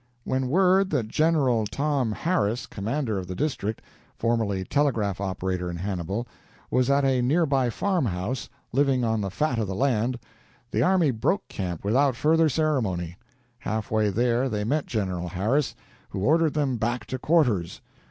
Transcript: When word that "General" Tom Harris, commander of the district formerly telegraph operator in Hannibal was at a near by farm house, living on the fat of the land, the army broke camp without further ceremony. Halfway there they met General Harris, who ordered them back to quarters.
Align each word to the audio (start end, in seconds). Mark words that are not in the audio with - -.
When 0.23 0.47
word 0.49 0.89
that 0.89 1.07
"General" 1.09 1.67
Tom 1.67 2.11
Harris, 2.11 2.65
commander 2.65 3.19
of 3.19 3.27
the 3.27 3.35
district 3.35 3.83
formerly 4.17 4.63
telegraph 4.63 5.21
operator 5.21 5.69
in 5.69 5.75
Hannibal 5.77 6.27
was 6.71 6.89
at 6.89 7.05
a 7.05 7.21
near 7.21 7.45
by 7.45 7.69
farm 7.69 8.07
house, 8.07 8.49
living 8.71 9.03
on 9.03 9.21
the 9.21 9.29
fat 9.29 9.59
of 9.59 9.67
the 9.67 9.75
land, 9.75 10.17
the 10.71 10.81
army 10.81 11.11
broke 11.11 11.47
camp 11.49 11.83
without 11.85 12.15
further 12.15 12.49
ceremony. 12.49 13.15
Halfway 13.59 14.09
there 14.09 14.49
they 14.49 14.63
met 14.63 14.87
General 14.87 15.29
Harris, 15.29 15.75
who 16.09 16.21
ordered 16.21 16.55
them 16.55 16.77
back 16.77 17.05
to 17.05 17.19
quarters. 17.19 17.79